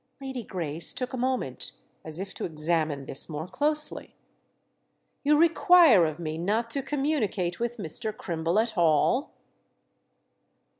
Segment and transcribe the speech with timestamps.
[0.19, 4.15] Lady Grace took a moment as if to examine this more closely.
[5.23, 8.11] "You require of me not to communicate with Mr.
[8.11, 9.31] Crimble at all?"